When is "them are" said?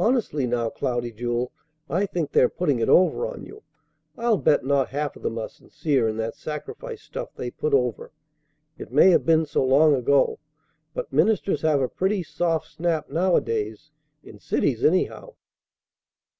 5.22-5.48